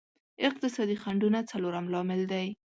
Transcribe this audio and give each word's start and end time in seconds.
اقتصادي 0.47 0.95
خنډونه 1.03 1.39
څلورم 1.51 1.85
لامل 1.93 2.21
دی. 2.31 2.47